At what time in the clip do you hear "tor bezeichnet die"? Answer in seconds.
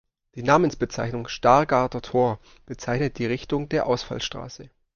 2.01-3.27